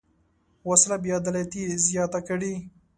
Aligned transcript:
وسله 0.69 0.95
بېعدالتي 1.03 1.63
زیاته 1.85 2.19
کړې 2.27 2.53